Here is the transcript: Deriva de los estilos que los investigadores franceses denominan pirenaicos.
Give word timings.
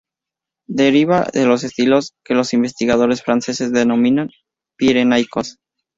Deriva 0.65 1.27
de 1.31 1.45
los 1.45 1.63
estilos 1.63 2.15
que 2.25 2.33
los 2.33 2.55
investigadores 2.55 3.21
franceses 3.21 3.71
denominan 3.71 4.31
pirenaicos. 4.75 5.59